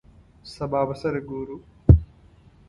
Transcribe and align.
سبا 0.53 0.81
به 0.87 0.95
سره 1.01 1.19
ګورو! 1.29 1.57